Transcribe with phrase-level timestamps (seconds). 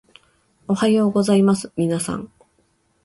[0.67, 2.31] おはようございますみなさん